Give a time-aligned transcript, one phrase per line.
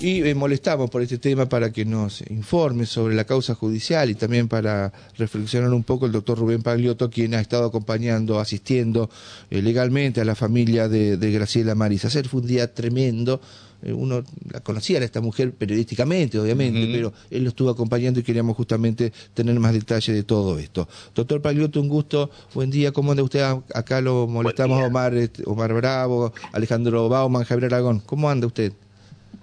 [0.00, 4.14] y eh, molestamos por este tema para que nos informe sobre la causa judicial y
[4.14, 9.10] también para reflexionar un poco el doctor Rubén Pagliotto, quien ha estado acompañando, asistiendo
[9.50, 12.08] eh, legalmente a la familia de, de Graciela Marisa.
[12.08, 13.40] Ayer fue un día tremendo
[13.82, 18.22] eh, uno la conocía a esta mujer periodísticamente, obviamente, pero él lo estuvo acompañando y
[18.22, 20.88] queríamos justamente tener más detalle de todo esto.
[21.14, 23.44] Doctor Pagliotto, un gusto, buen día, ¿cómo anda usted?
[23.74, 28.72] Acá lo molestamos Omar, este, Omar Bravo, Alejandro Bauman, Javier Aragón, ¿cómo anda usted?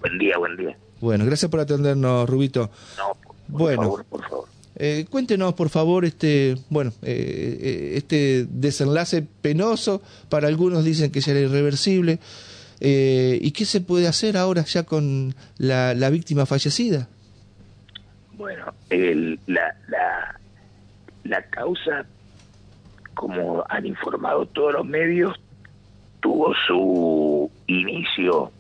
[0.04, 0.78] Buen día, buen día.
[1.00, 2.70] Bueno, gracias por atendernos, Rubito.
[2.98, 4.50] No, por bueno, favor, por favor.
[4.76, 11.22] Eh, cuéntenos, por favor, este, bueno, eh, eh, este desenlace penoso, para algunos dicen que
[11.22, 12.20] será irreversible.
[12.82, 17.08] Eh, ¿Y qué se puede hacer ahora ya con la, la víctima fallecida?
[18.36, 20.38] Bueno, el, la, la,
[21.24, 22.06] la causa,
[23.14, 25.40] como han informado todos los medios,
[26.20, 28.52] tuvo su inicio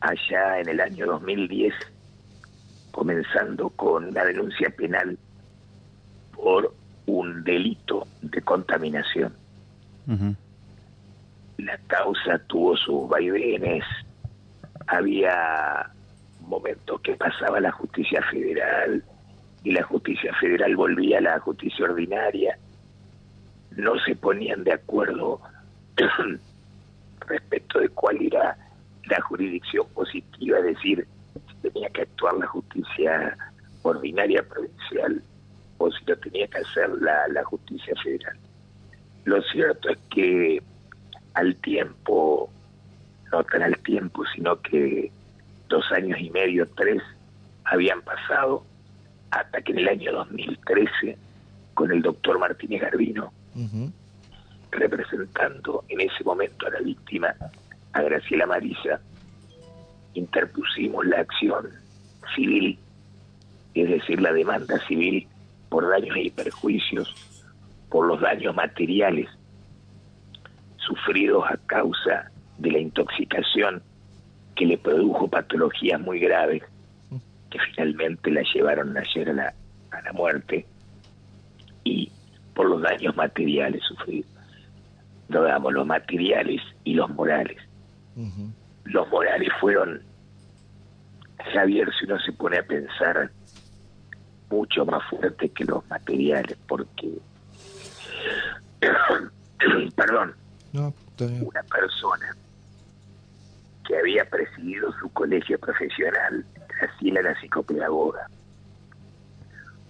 [0.00, 1.74] allá en el año 2010,
[2.90, 5.18] comenzando con la denuncia penal
[6.34, 6.74] por
[7.06, 9.34] un delito de contaminación.
[11.58, 13.84] La causa tuvo sus vaivenes,
[14.86, 15.90] había
[16.40, 19.04] momentos que pasaba la justicia federal
[19.62, 22.58] y la justicia federal volvía a la justicia ordinaria,
[23.76, 25.40] no se ponían de acuerdo
[27.26, 28.56] respecto de cuál era
[29.10, 31.06] la jurisdicción positiva, es decir,
[31.48, 33.36] si tenía que actuar la justicia
[33.82, 35.22] ordinaria provincial
[35.78, 38.36] o si lo tenía que hacer la, la justicia federal.
[39.24, 40.62] Lo cierto es que
[41.34, 42.50] al tiempo,
[43.32, 45.10] no tan al tiempo, sino que
[45.68, 47.02] dos años y medio, tres,
[47.64, 48.64] habían pasado,
[49.30, 51.16] hasta que en el año 2013,
[51.74, 53.32] con el doctor Martínez Garbino,
[54.72, 57.34] representando en ese momento a la víctima,
[57.92, 59.00] a Graciela Marisa,
[60.14, 61.68] interpusimos la acción
[62.34, 62.78] civil,
[63.74, 65.26] es decir, la demanda civil
[65.68, 67.14] por daños y perjuicios,
[67.88, 69.28] por los daños materiales
[70.76, 73.82] sufridos a causa de la intoxicación
[74.56, 76.62] que le produjo patologías muy graves
[77.50, 79.54] que finalmente la llevaron ayer a la,
[79.90, 80.66] a la muerte
[81.84, 82.10] y
[82.54, 84.30] por los daños materiales sufridos.
[85.28, 87.56] Damos los materiales y los morales.
[88.84, 90.02] Los morales fueron,
[91.52, 93.30] Javier, si uno se pone a pensar,
[94.50, 97.18] mucho más fuertes que los materiales, porque,
[99.96, 100.34] perdón,
[100.72, 102.36] No, una persona
[103.86, 108.26] que había presidido su colegio profesional, Graciela la psicopedagoga,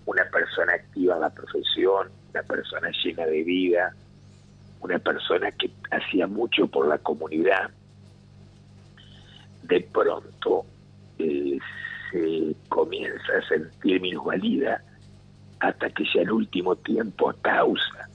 [0.07, 3.95] una persona activa en la profesión, una persona llena de vida,
[4.81, 7.71] una persona que hacía mucho por la comunidad,
[9.63, 10.65] de pronto
[11.19, 11.59] eh,
[12.11, 14.83] se comienza a sentir minusvalida
[15.61, 18.09] hasta que ya el último tiempo a causa,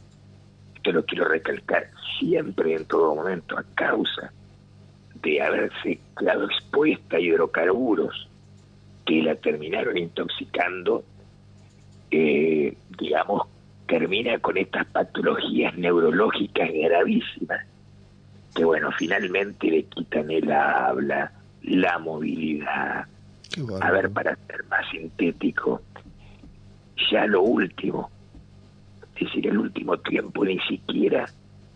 [0.75, 1.89] esto lo quiero recalcar
[2.19, 4.31] siempre en todo momento, a causa
[5.21, 8.27] de haberse quedado expuesta a hidrocarburos
[9.05, 11.03] que la terminaron intoxicando,
[12.11, 13.47] eh, digamos,
[13.87, 17.65] termina con estas patologías neurológicas gravísimas,
[18.55, 23.05] que bueno, finalmente le quitan el habla, la movilidad.
[23.81, 25.81] A ver, para ser más sintético,
[27.11, 28.09] ya lo último,
[29.15, 31.25] es decir, el último tiempo ni siquiera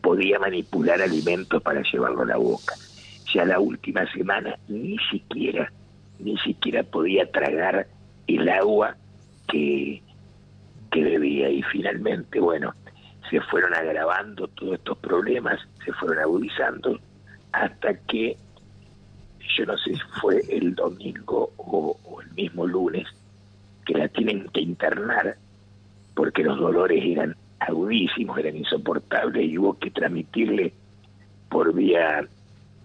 [0.01, 2.75] podía manipular alimentos para llevarlo a la boca.
[3.33, 5.71] Ya la última semana ni siquiera,
[6.17, 7.87] ni siquiera podía tragar
[8.27, 8.95] el agua
[9.47, 10.01] que,
[10.91, 11.49] que bebía.
[11.49, 12.73] Y finalmente, bueno,
[13.29, 16.99] se fueron agravando todos estos problemas, se fueron agudizando,
[17.51, 18.37] hasta que,
[19.57, 23.07] yo no sé si fue el domingo o, el mismo lunes,
[23.85, 25.35] que la tienen que internar
[26.13, 30.73] porque los dolores eran agudísimos, eran insoportables y hubo que transmitirle
[31.49, 32.27] por vía,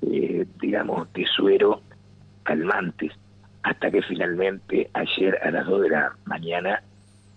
[0.02, 1.82] eh, digamos, de suero
[2.42, 3.12] calmantes,
[3.62, 6.82] hasta que finalmente ayer a las 2 de la mañana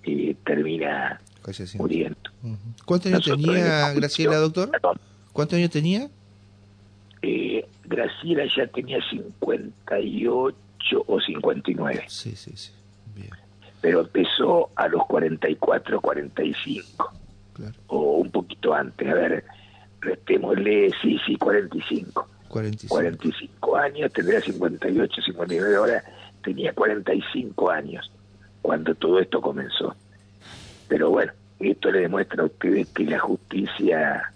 [0.03, 1.83] eh, termina Falleciendo.
[1.83, 2.17] muriendo.
[2.43, 2.57] Ujú.
[2.85, 4.69] ¿Cuántos años Nosotros tenía Graciela, doctor?
[4.71, 4.97] Perdón,
[5.31, 6.09] ¿Cuántos años tenía?
[7.21, 12.71] eh, Graciela ya tenía 58 o 59, Sí, sí, sí.
[13.15, 13.29] Bien,
[13.81, 17.11] pero empezó a los 44, 45.
[17.53, 17.73] claro.
[17.87, 19.45] o un poquito antes, a ver,
[20.01, 22.27] restémosle, sí, sí, 45.
[22.49, 22.93] 45.
[22.93, 26.03] 45 años, tendría 58, 59, ahora
[26.43, 28.11] tenía 45 años
[28.61, 29.95] cuando todo esto comenzó.
[30.87, 34.31] Pero bueno, esto le demuestra a ustedes que la justicia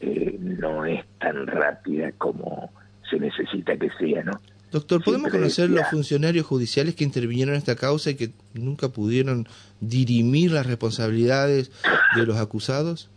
[0.00, 2.70] eh, no es tan rápida como
[3.08, 4.40] se necesita que sea, ¿no?
[4.70, 9.46] Doctor, ¿podemos conocer los funcionarios judiciales que intervinieron en esta causa y que nunca pudieron
[9.80, 11.70] dirimir las responsabilidades
[12.16, 13.08] de los acusados?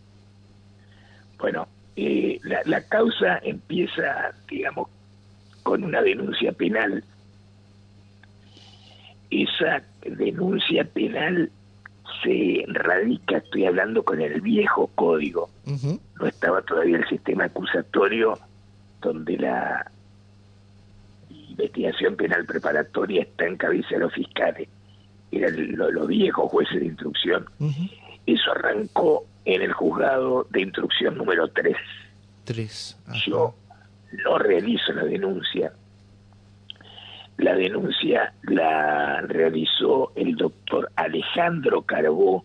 [1.36, 1.66] Bueno,
[1.96, 4.88] eh, la, la causa empieza, digamos,
[5.64, 7.02] con una denuncia penal.
[9.28, 11.50] Esa denuncia penal
[12.22, 15.50] se radica, estoy hablando con el viejo código,
[16.20, 18.38] no estaba todavía el sistema acusatorio
[19.00, 19.90] donde la
[21.30, 24.68] investigación penal preparatoria está en cabeza de los fiscales,
[25.30, 27.46] eran los viejos jueces de instrucción.
[28.26, 31.76] Eso arrancó en el juzgado de instrucción número 3.
[33.26, 33.54] Yo
[34.24, 35.72] no realizo la denuncia.
[37.38, 42.44] La denuncia la realizó el doctor Alejandro Carbó.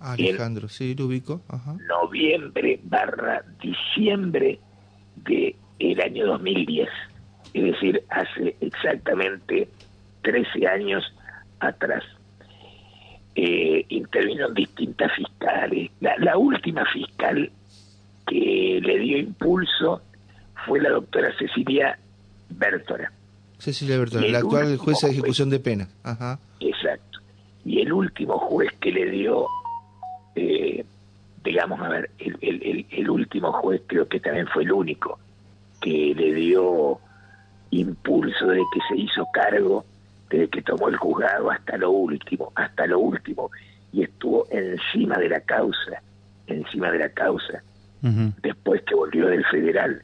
[0.00, 1.42] Alejandro, sí, lo ubico.
[1.88, 4.58] Noviembre barra diciembre
[5.16, 6.88] de el año 2010
[7.54, 9.68] es decir, hace exactamente
[10.22, 11.04] 13 años
[11.60, 12.04] atrás.
[13.34, 15.90] Eh, intervino distintas fiscales.
[16.00, 17.50] La, última fiscal
[18.26, 20.02] que le dio impulso
[20.66, 21.98] fue la doctora Cecilia
[22.50, 23.12] Bertora.
[23.58, 25.88] Cecilia Bertora, la actual jueza de ejecución de pena.
[26.02, 26.38] Ajá.
[26.60, 27.20] Exacto.
[27.64, 29.46] Y el último juez que le dio,
[30.34, 30.84] eh,
[31.44, 35.18] digamos, a ver, el, el, el último juez creo que también fue el único
[35.80, 36.98] que le dio
[37.70, 39.84] impulso de que se hizo cargo,
[40.30, 43.50] desde que tomó el juzgado hasta lo último, hasta lo último,
[43.92, 46.02] y estuvo encima de la causa,
[46.46, 47.62] encima de la causa.
[48.42, 50.02] Después que volvió del federal,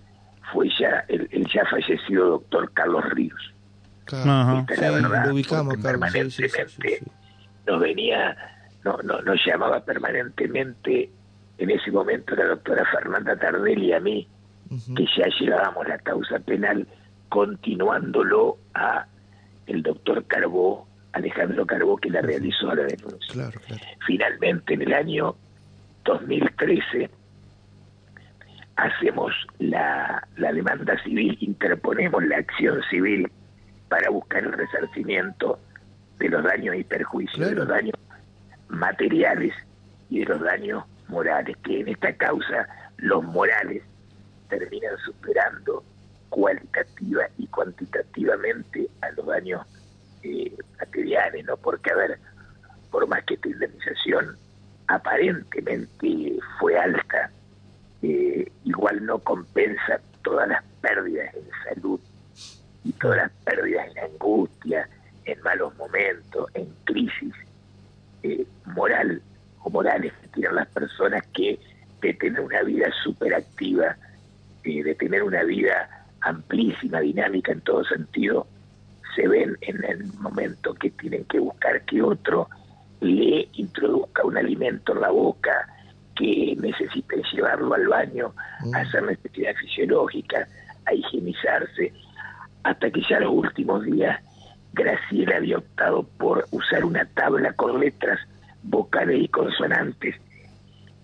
[0.53, 3.55] fue ya el, ya fallecido doctor Carlos Ríos.
[4.13, 5.33] la verdad,
[5.83, 7.03] permanentemente
[7.67, 8.37] nos venía,
[8.85, 11.11] no, no, nos llamaba permanentemente
[11.59, 14.29] en ese momento la doctora Fernanda Tardelli y a mí,
[14.97, 16.87] que ya llevábamos la causa penal
[17.29, 19.07] continuándolo a
[19.67, 23.51] el doctor Carbó, Alejandro Carbó, que la realizó la denuncia.
[24.07, 25.37] Finalmente, en el año
[26.05, 27.09] 2013,
[28.77, 33.31] hacemos la, la demanda civil, interponemos la acción civil
[33.89, 35.59] para buscar el resarcimiento
[36.19, 37.95] de los daños y perjuicios, de los daños
[38.69, 39.55] materiales
[40.11, 42.69] y de los daños morales, que en esta causa
[42.99, 43.83] los morales
[44.49, 45.85] terminan superando
[46.29, 49.67] cualitativa y cuantitativamente a los daños
[50.23, 51.57] eh, materiales, ¿no?
[51.57, 52.19] Porque, a ver,
[52.91, 54.37] por más que esta indemnización
[54.89, 57.31] aparentemente fue alta,
[58.05, 62.01] eh, igual no compensa todas las pérdidas en salud
[62.85, 64.89] y todas las pérdidas en angustia,
[65.25, 67.35] en malos momentos, en crisis
[68.23, 69.23] eh, moral
[69.63, 71.59] o morales que tienen las personas que
[72.03, 73.97] de tener una vida súper activa,
[74.63, 78.47] de tener una vida amplísima, dinámica en todo sentido,
[79.15, 82.49] se ven en el momento que tienen que buscar que otro
[83.01, 85.69] le introduzca un alimento en la boca,
[86.17, 88.75] que necesiten llevarlo al baño, a mm.
[88.75, 90.47] hacer necesidad fisiológica,
[90.87, 91.93] a higienizarse,
[92.63, 94.21] hasta que ya los últimos días
[94.73, 98.19] Graciela había optado por usar una tabla con letras
[98.65, 100.17] vocales y consonantes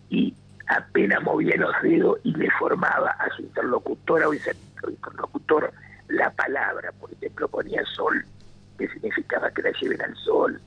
[0.09, 0.35] y
[0.67, 5.73] apenas movía los dedos y le formaba a su interlocutora o interlocutor
[6.09, 8.25] la palabra, por ejemplo ponía sol,
[8.77, 10.61] que significaba que la lleven al sol,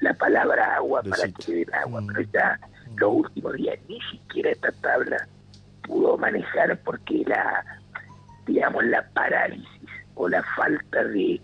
[0.00, 2.58] la palabra agua para que lleven agua, pero ya
[2.96, 5.28] los últimos días ni siquiera esta tabla
[5.82, 7.64] pudo manejar porque la,
[8.46, 11.40] digamos, la parálisis o la falta de,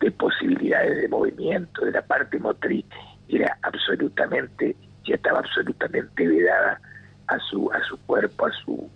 [0.00, 2.84] de posibilidades de movimiento de la parte motriz
[3.28, 6.80] era absolutamente, ya estaba absolutamente vedada
[7.28, 8.90] a su, a su cuerpo, a su,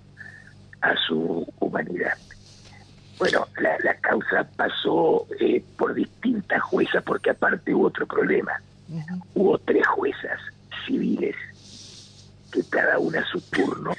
[0.81, 2.15] a su humanidad.
[3.19, 8.53] Bueno, la, la causa pasó eh, por distintas juezas porque aparte hubo otro problema.
[9.35, 10.41] Hubo tres juezas
[10.85, 11.37] civiles
[12.51, 13.93] que cada una a su turno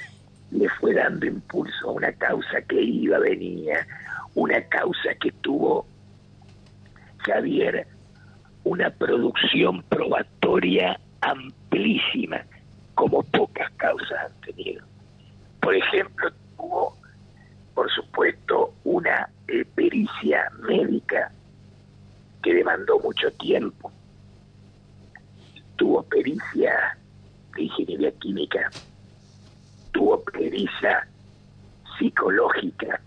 [0.50, 3.86] le fue dando impulso a una causa que iba, venía,
[4.34, 5.86] una causa que tuvo,
[7.18, 7.86] Javier,
[8.64, 12.42] una producción probatoria amplísima,
[12.94, 14.84] como pocas causas han tenido.
[15.60, 16.96] Por ejemplo, tuvo
[17.74, 21.32] por supuesto, una eh, pericia médica
[22.42, 23.90] que demandó mucho tiempo.
[25.76, 26.96] Tuvo pericia
[27.54, 28.70] de ingeniería química,
[29.92, 31.06] tuvo pericia
[31.98, 33.00] psicológica.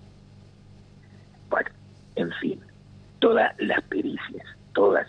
[1.49, 1.69] Bueno,
[2.15, 2.61] en fin,
[3.19, 5.07] todas las pericias, todas,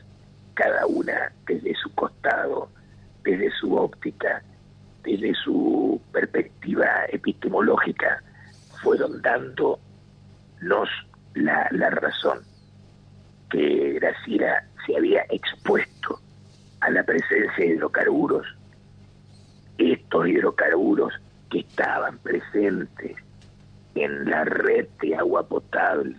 [0.54, 2.68] cada una desde su costado,
[3.24, 4.42] desde su óptica,
[5.02, 8.22] desde su perspectiva epistemológica,
[8.82, 9.78] fueron dándonos
[11.34, 12.40] la, la razón.
[13.50, 16.18] que Graciela se había expuesto
[16.80, 18.46] a la presencia de hidrocarburos,
[19.78, 21.12] estos hidrocarburos
[21.50, 23.16] que estaban presentes
[23.94, 26.16] en la red de agua potable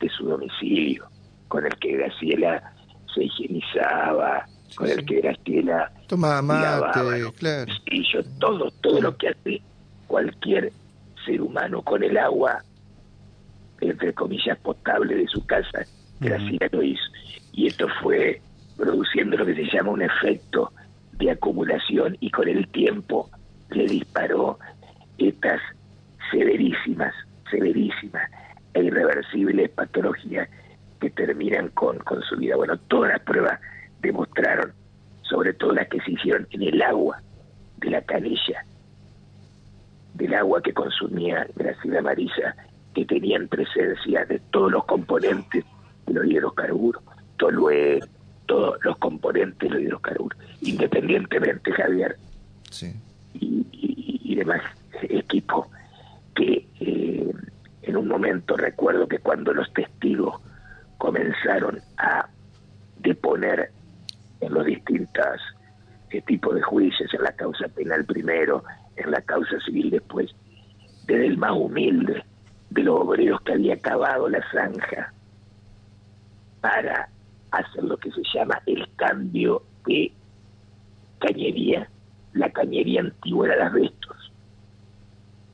[0.00, 1.06] de su domicilio,
[1.48, 2.72] con el que Graciela
[3.14, 7.72] se higienizaba, con el que Graciela tomaba mate, claro.
[8.38, 9.62] todo, todo lo que hace
[10.06, 10.72] cualquier
[11.24, 12.62] ser humano con el agua,
[13.80, 15.84] entre comillas, potable de su casa,
[16.20, 17.02] Graciela lo hizo.
[17.52, 18.40] Y esto fue
[18.76, 20.72] produciendo lo que se llama un efecto
[21.18, 23.28] de acumulación y con el tiempo
[23.70, 24.58] le disparó
[25.18, 25.60] estas
[26.30, 27.14] severísimas,
[27.50, 28.30] severísimas
[28.74, 30.48] e irreversibles patologías
[31.00, 32.56] que terminan con, con su vida.
[32.56, 33.60] Bueno, todas las pruebas
[34.00, 34.72] demostraron,
[35.22, 37.20] sobre todo las que se hicieron en el agua
[37.78, 38.64] de la canilla,
[40.14, 42.54] del agua que consumía Graciela Marisa,
[42.94, 45.64] que tenían presencia de todos los componentes
[46.06, 47.02] de los hidrocarburos,
[47.36, 48.06] tolueno,
[48.48, 52.16] todos los componentes de los hidrocarburos, independientemente, Javier,
[53.34, 54.62] y, demás
[55.02, 55.68] equipo,
[56.34, 57.32] que eh,
[57.82, 60.40] en un momento recuerdo que cuando los testigos
[60.96, 62.28] comenzaron a
[62.98, 63.70] deponer
[64.40, 65.40] en los distintos
[66.10, 68.64] eh, tipos de juicios, en la causa penal primero,
[68.96, 70.30] en la causa civil después,
[71.06, 72.24] desde el más humilde
[72.70, 75.12] de los obreros que había cavado la zanja
[76.60, 77.08] para
[77.50, 80.12] hacer lo que se llama el cambio de
[81.18, 81.88] cañería.
[82.34, 84.32] La cañería antigua era de asbestos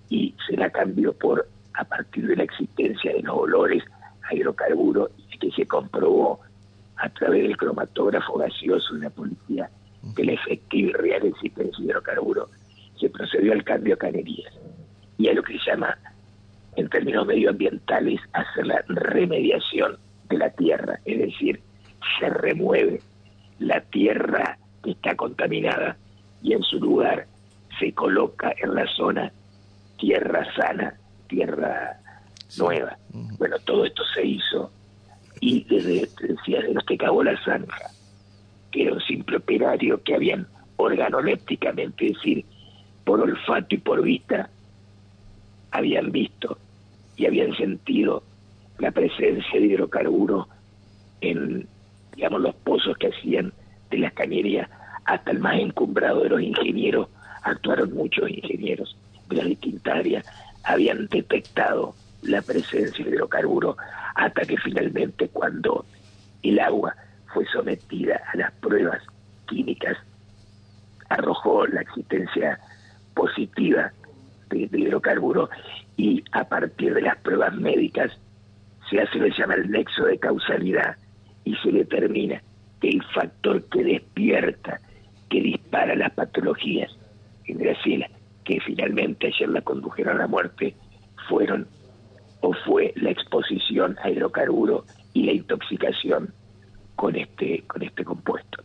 [0.09, 3.83] y se la cambió por, a partir de la existencia de los olores
[4.23, 5.11] a hidrocarburos
[5.41, 6.41] que se comprobó
[6.97, 9.71] a través del cromatógrafo gaseoso de la policía
[10.17, 12.51] que la efectiva y real existencia de hidrocarburos,
[13.01, 14.53] se procedió al cambio a cañerías
[15.19, 15.97] y a lo que se llama,
[16.77, 19.97] en términos medioambientales, hacer la remediación
[20.29, 21.61] de la tierra, es decir,
[22.19, 23.01] se remueve.
[23.59, 25.97] La tierra que está contaminada
[26.43, 27.27] y en su lugar
[27.79, 29.33] se coloca en la zona
[29.99, 30.95] tierra sana,
[31.29, 31.99] tierra
[32.59, 32.97] nueva.
[33.39, 34.71] Bueno, todo esto se hizo
[35.41, 37.91] y desde, decía, de los que cavó la zanja,
[38.71, 40.47] que era un simple operario que habían
[40.77, 42.45] organolépticamente, es decir,
[43.05, 44.49] por olfato y por vista,
[45.71, 46.59] habían visto
[47.17, 48.23] y habían sentido
[48.79, 50.47] la presencia de hidrocarburos
[51.21, 51.69] en
[52.15, 53.53] digamos, los pozos que hacían
[53.91, 54.69] de las cañerías,
[55.05, 57.09] hasta el más encumbrado de los ingenieros,
[57.43, 58.97] actuaron muchos ingenieros
[59.29, 60.03] de las distintas
[60.65, 63.77] habían detectado la presencia de hidrocarburos,
[64.15, 65.85] hasta que finalmente cuando
[66.43, 66.95] el agua
[67.33, 69.03] fue sometida a las pruebas
[69.47, 69.97] químicas,
[71.11, 72.59] arrojó la existencia
[73.15, 73.93] positiva
[74.49, 75.51] de, de hidrocarburos
[75.97, 78.11] y a partir de las pruebas médicas
[78.89, 80.97] se hace lo que se llama el nexo de causalidad
[81.45, 82.43] y se determina
[82.81, 84.81] que el factor que despierta,
[85.31, 86.91] que dispara las patologías
[87.47, 88.11] en Graciela,
[88.45, 90.75] que finalmente ayer la condujeron a la muerte,
[91.29, 91.67] fueron
[92.41, 94.85] o fue la exposición a hidrocarburo
[95.15, 96.33] y la intoxicación
[96.97, 98.63] con este, con este compuesto.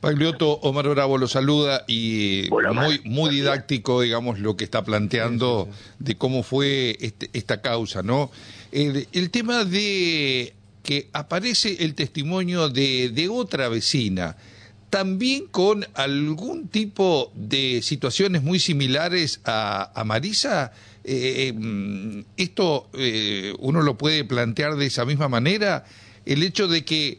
[0.00, 5.68] Paglioto, Omar Bravo lo saluda y muy, muy didáctico, digamos, lo que está planteando
[6.00, 8.30] de cómo fue este, esta causa, ¿no?
[8.72, 14.36] el tema de que aparece el testimonio de, de otra vecina,
[14.92, 20.72] también con algún tipo de situaciones muy similares a, Marisa.
[21.02, 25.86] Eh, eh, esto eh, uno lo puede plantear de esa misma manera.
[26.26, 27.18] El hecho de que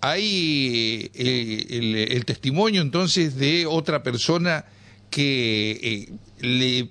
[0.00, 4.64] hay el, el, testimonio entonces de otra persona
[5.08, 6.90] que le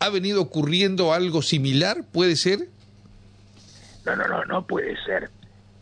[0.00, 2.70] ha venido ocurriendo algo similar, ¿puede ser?
[4.08, 5.30] No, no, no, no puede ser.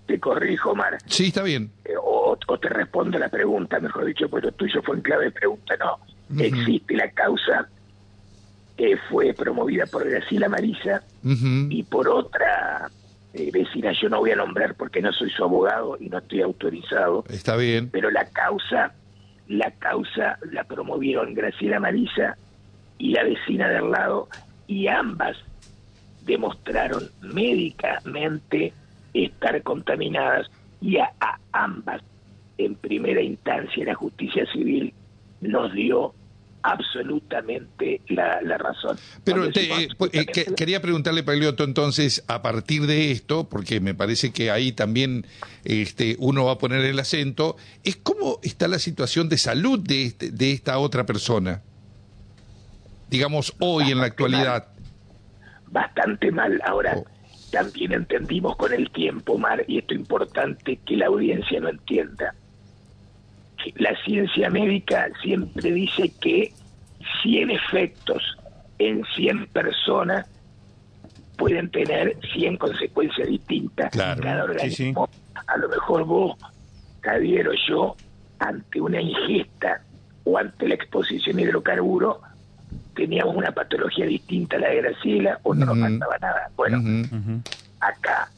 [0.06, 0.98] Te corrijo, Mar.
[1.06, 1.70] Sí, está bien.
[1.84, 5.30] Eh, o, te respondo la pregunta, mejor dicho, pues lo tuyo fue en clave de
[5.32, 5.76] pregunta.
[5.76, 5.98] No,
[6.42, 7.68] existe la causa
[8.76, 12.90] que fue promovida por Graciela Marisa y por otra
[13.32, 16.40] eh, vecina, yo no voy a nombrar porque no soy su abogado y no estoy
[16.40, 17.24] autorizado.
[17.28, 17.90] Está bien.
[17.90, 18.94] Pero la causa,
[19.48, 22.38] la causa la promovieron Graciela Marisa
[22.98, 24.28] y la vecina del lado
[24.66, 25.36] y ambas
[26.26, 28.72] demostraron médicamente
[29.14, 31.10] estar contaminadas y a,
[31.52, 32.02] ambas
[32.58, 34.92] en primera instancia la justicia civil
[35.40, 36.12] nos dio
[36.62, 38.98] absolutamente la, razón.
[39.22, 44.32] Pero eh, pues, eh, quería preguntarle, Paglioto, entonces, a partir de esto, porque me parece
[44.32, 45.26] que ahí también
[45.64, 50.06] este, uno va a poner el acento, es cómo está la situación de salud de,
[50.06, 51.62] este, de esta otra persona,
[53.10, 54.75] digamos, hoy en la actualidad
[55.68, 56.60] bastante mal.
[56.64, 57.04] Ahora, oh.
[57.50, 62.34] también entendimos con el tiempo, Mar, y esto es importante que la audiencia lo entienda.
[63.76, 66.52] La ciencia médica siempre dice que
[67.22, 68.22] 100 efectos
[68.78, 70.28] en 100 personas
[71.36, 73.90] pueden tener 100 consecuencias distintas.
[73.90, 75.08] Cada organismo,
[75.46, 76.36] a lo mejor vos,
[77.00, 77.96] Javier o yo,
[78.38, 79.82] ante una ingesta
[80.24, 82.18] o ante la exposición a hidrocarburos,
[82.96, 86.50] teníamos una patología distinta a la de Graciela o no nos faltaba nada.
[86.56, 86.82] Bueno,
[87.78, 88.30] acá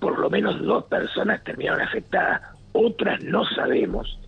[0.00, 4.18] por lo menos dos personas terminaron afectadas, otras no sabemos.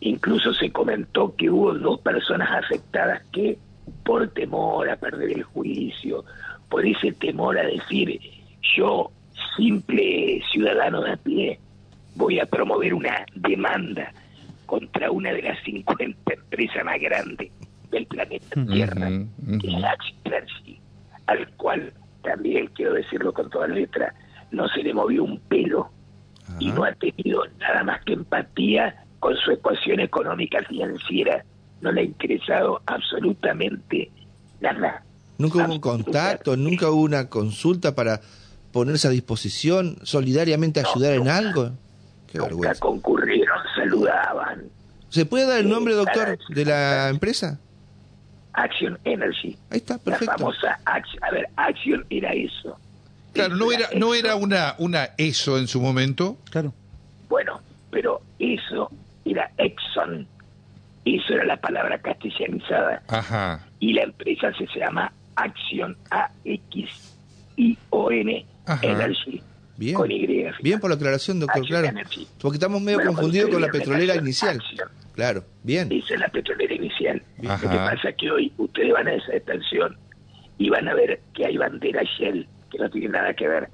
[0.00, 3.58] Incluso se comentó que hubo dos personas afectadas que
[4.04, 6.24] por temor a perder el juicio,
[6.68, 8.20] por ese temor a decir
[8.76, 9.10] yo,
[9.56, 11.58] simple ciudadano de a pie,
[12.14, 14.12] voy a promover una demanda
[14.66, 17.50] contra una de las 50 empresas más grandes
[17.90, 19.08] del planeta Tierra,
[19.60, 19.84] que es
[20.24, 20.80] Energy,
[21.26, 21.92] al cual
[22.22, 24.14] también quiero decirlo con toda letra,
[24.50, 25.90] no se le movió un pelo
[26.58, 31.44] y no ha tenido nada más que empatía con su ecuación económica financiera.
[31.80, 34.10] No le ha interesado absolutamente
[34.60, 35.04] nada.
[35.38, 38.20] Nunca hubo un contacto, nunca hubo una consulta para
[38.72, 41.70] ponerse a disposición, solidariamente ayudar en algo.
[42.26, 44.64] Qué nunca concurrieron, saludaban.
[45.08, 47.58] ¿Se puede dar el nombre, doctor, de la empresa?
[48.54, 49.56] Action Energy.
[49.70, 50.32] Ahí está, perfecto.
[50.32, 51.24] La famosa Action.
[51.24, 52.78] A ver, Action era eso.
[53.32, 56.36] Claro, no era, no era una, una ESO en su momento.
[56.50, 56.74] Claro.
[57.28, 58.90] Bueno, pero eso
[59.24, 60.26] era Exxon.
[61.04, 63.02] Eso era la palabra castellanizada.
[63.08, 63.64] Ajá.
[63.78, 66.86] Y la empresa se llama Action, A-X-I-O-N,
[68.82, 69.42] Energy.
[69.80, 69.96] Bien.
[70.62, 71.88] Bien por la aclaración, doctor, claro.
[72.38, 74.62] Porque estamos medio confundidos con la petrolera inicial.
[75.14, 75.90] Claro, bien.
[75.90, 77.22] Esa es la petrolera inicial.
[77.40, 79.96] Lo que pasa es que hoy ustedes van a esa estación
[80.58, 83.70] y van a ver que hay bandera Shell, que no tiene nada que ver.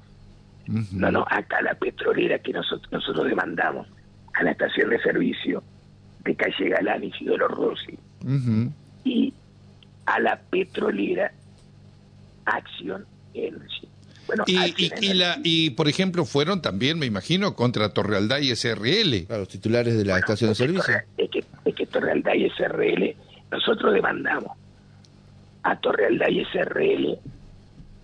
[0.93, 3.85] No, no, acá la petrolera que nosotros, nosotros demandamos
[4.33, 5.61] a la estación de servicio
[6.23, 7.99] de calle Galán y Sidoro Rossi
[9.03, 9.33] y
[10.05, 11.33] a la petrolera
[12.45, 13.89] Acción Energy
[14.45, 19.25] y, la, y, por ejemplo, fueron también, me imagino, contra Torrealdá y SRL.
[19.25, 20.95] Claro, los titulares de la estación de servicio.
[21.17, 23.15] Es que, es que Torrealdá y SRL,
[23.51, 24.51] nosotros demandamos
[25.63, 27.17] a Torrealdá y SRL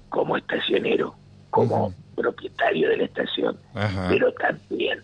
[0.10, 1.16] como estacionero,
[1.50, 3.58] como propietario de la estación,
[4.10, 5.00] pero también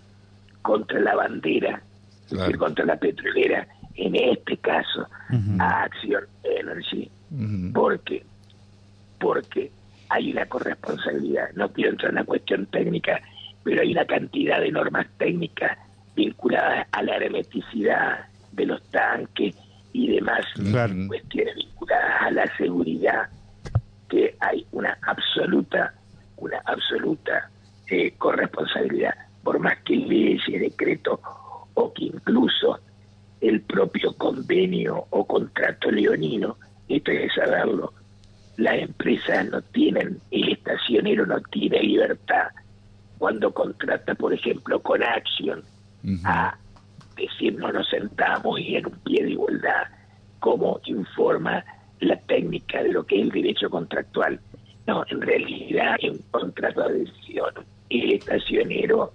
[0.62, 1.82] contra la bandera,
[2.26, 5.08] es decir, contra la petrolera, en este caso,
[5.60, 7.10] a Acción Energy.
[7.74, 8.24] porque
[9.20, 9.72] Porque
[10.10, 11.52] hay una corresponsabilidad.
[11.56, 13.22] No quiero entrar en la cuestión técnica,
[13.64, 15.78] pero hay una cantidad de normas técnicas
[16.16, 19.56] vinculadas a la hermeticidad de los tanques
[19.94, 20.46] y demás
[21.08, 23.30] cuestiones vinculadas a la seguridad
[24.10, 25.94] que hay una absoluta
[26.38, 27.50] una absoluta
[27.90, 31.20] eh, corresponsabilidad por más que leyes decreto
[31.74, 32.80] o que incluso
[33.42, 37.94] el propio convenio o contrato leonino esto hay que saberlo
[38.60, 42.48] las empresas no tienen, el estacionero no tiene libertad.
[43.18, 45.64] Cuando contrata, por ejemplo, con Action,
[46.26, 46.58] a
[47.16, 49.84] decir no nos sentamos y en un pie de igualdad,
[50.40, 51.64] como informa
[52.00, 54.40] la técnica de lo que es el derecho contractual.
[54.88, 57.54] No, en realidad en contrato de adhesión,
[57.90, 59.14] el estacionero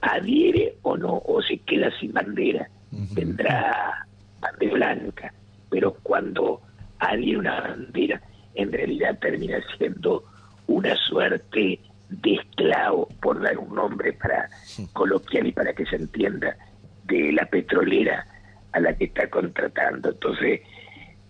[0.00, 2.68] adhiere o no, o se queda sin bandera,
[3.14, 4.06] tendrá
[4.40, 5.32] bandera blanca,
[5.70, 6.60] pero cuando
[6.98, 8.20] adhiere una bandera,
[8.54, 10.24] en realidad termina siendo
[10.66, 14.48] una suerte de esclavo, por dar un nombre para
[14.92, 16.56] coloquial y para que se entienda,
[17.04, 18.26] de la petrolera
[18.72, 20.10] a la que está contratando.
[20.10, 20.60] Entonces,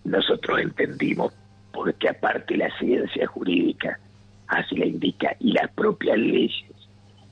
[0.03, 1.33] nosotros entendimos,
[1.73, 3.99] porque aparte la ciencia jurídica
[4.47, 6.65] así la indica, y las propias leyes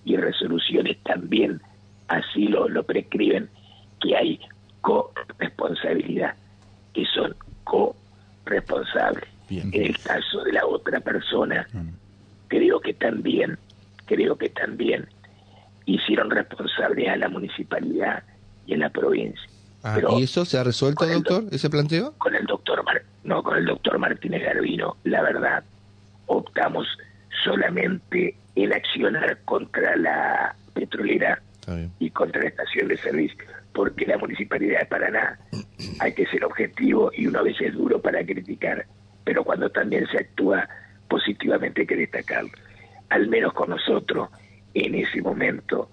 [0.03, 1.61] y resoluciones también
[2.07, 3.49] así lo, lo prescriben,
[4.01, 4.39] que hay
[4.81, 6.35] corresponsabilidad,
[6.93, 9.29] que son co-responsables.
[9.73, 11.67] En el caso de la otra persona,
[12.47, 13.57] creo que también,
[14.05, 15.07] creo que también
[15.85, 18.23] hicieron responsables a la municipalidad
[18.67, 19.49] y a la provincia.
[19.83, 22.13] Ah, ¿Y eso se ha resuelto, doctor, ese planteo?
[22.17, 22.85] Con el doctor
[23.23, 25.63] no, con el doctor Martínez Garbino, la verdad,
[26.27, 26.87] optamos
[27.43, 31.41] solamente en accionar contra la petrolera
[31.99, 35.39] y contra la estación de servicio, porque la municipalidad de Paraná
[35.99, 38.85] hay que ser objetivo y uno a veces es duro para criticar
[39.23, 40.67] pero cuando también se actúa
[41.07, 42.51] positivamente hay que destacarlo.
[43.09, 44.29] Al menos con nosotros,
[44.73, 45.89] en ese momento,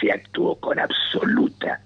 [0.00, 1.80] se actuó con absoluta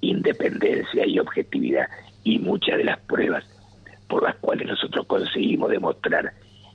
[0.00, 1.86] independencia y objetividad
[2.24, 3.44] y muchas de las pruebas
[4.08, 6.32] por las cuales nosotros conseguimos demostrar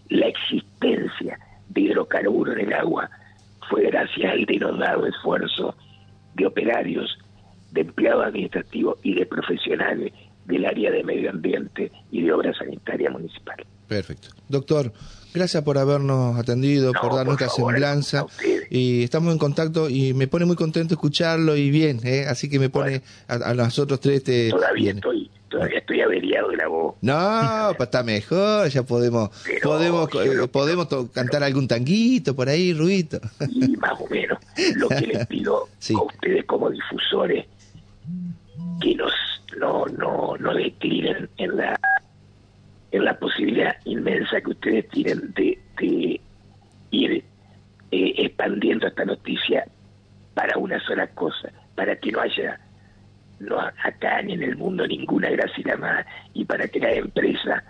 [0.09, 3.09] la existencia de hidrocarburos en el agua
[3.69, 5.75] fue gracias al denodado esfuerzo
[6.35, 7.17] de operarios,
[7.71, 10.13] de empleados administrativos y de profesionales
[10.47, 13.57] del área de medio ambiente y de obra sanitaria municipal.
[13.87, 14.29] Perfecto.
[14.49, 14.91] Doctor,
[15.33, 18.25] gracias por habernos atendido, por dar nuestra semblanza.
[18.69, 22.25] Y estamos en contacto y me pone muy contento escucharlo y bien, ¿eh?
[22.27, 24.23] así que me pone a, nosotros tres.
[24.23, 26.95] Te, todavía estoy todavía estoy averiado de la voz.
[27.01, 29.29] No, pues está mejor, ya podemos
[29.63, 33.19] podemos eh, podemos cantar algún tanguito por ahí, Ruito.
[33.49, 34.37] Y más o menos.
[34.75, 37.45] Lo que les pido a ustedes como difusores,
[38.81, 39.11] que nos
[39.59, 41.79] no, no, no declinen en la
[42.91, 45.59] en la posibilidad inmensa que ustedes tienen de,
[46.91, 47.23] ir
[47.91, 49.65] eh, expandiendo esta noticia
[50.33, 52.59] para una sola cosa, para que no haya
[53.39, 57.63] no acá ni en el mundo ninguna gracia más y para que la empresa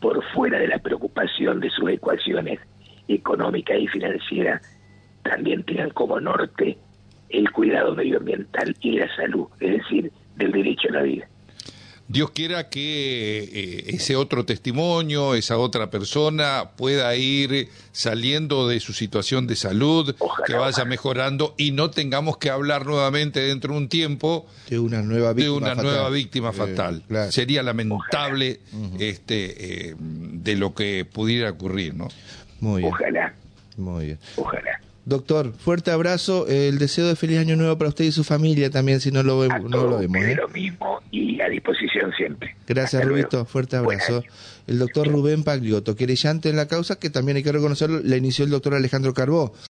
[0.00, 2.60] por fuera de la preocupación de sus ecuaciones
[3.08, 4.62] económicas y financieras
[5.22, 6.78] también tengan como norte
[7.28, 11.28] el cuidado medioambiental y la salud, es decir, del derecho a la vida.
[12.08, 18.92] Dios quiera que eh, ese otro testimonio, esa otra persona pueda ir saliendo de su
[18.92, 20.14] situación de salud,
[20.46, 25.02] que vaya mejorando y no tengamos que hablar nuevamente dentro de un tiempo de una
[25.02, 25.84] nueva víctima de una fatal.
[25.84, 27.02] Nueva víctima fatal.
[27.30, 28.60] Sería lamentable
[29.00, 32.06] este eh, de lo que pudiera ocurrir, ¿no?
[32.60, 32.94] Muy bien.
[32.94, 33.34] Ojalá.
[33.76, 34.18] Muy bien.
[34.36, 34.80] Ojalá.
[35.06, 36.48] Doctor, fuerte abrazo.
[36.48, 39.38] El deseo de feliz año nuevo para usted y su familia también, si no lo
[39.38, 39.70] vemos.
[39.70, 40.34] no lo vemos ¿eh?
[40.34, 42.56] lo mismo y a disposición siempre.
[42.66, 43.44] Gracias, Rubito.
[43.44, 44.24] Fuerte abrazo.
[44.66, 48.44] El doctor Rubén Pagliotto, querellante en la causa, que también hay que reconocerlo, la inició
[48.44, 49.54] el doctor Alejandro Carbó.